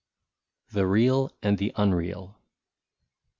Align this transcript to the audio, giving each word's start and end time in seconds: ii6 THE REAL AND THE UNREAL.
ii6 0.69 0.73
THE 0.73 0.87
REAL 0.87 1.31
AND 1.43 1.57
THE 1.59 1.71
UNREAL. 1.75 2.35